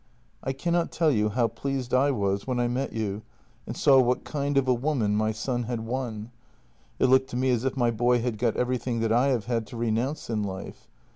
[0.43, 3.21] "I cannot tell you how pleased I was when I met you
[3.67, 6.31] and saw what kind of a woman my son had won.
[6.97, 9.67] It looked to me as if my boy had got everything that I have had
[9.67, 10.87] to renounce in life.